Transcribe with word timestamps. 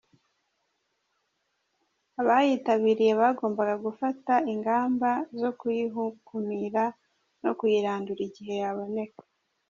Abayitabiriye 2.21 3.13
bagombaga 3.21 3.75
gufata 3.85 4.33
ingamba 4.53 5.09
zo 5.39 5.51
kuyikumira 5.59 6.83
no 7.43 7.51
kuyirandura 7.57 8.21
igihe 8.29 8.53
yaboneka. 8.63 9.21